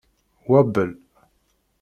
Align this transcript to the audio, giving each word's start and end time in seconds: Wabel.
Wabel. 0.49 0.89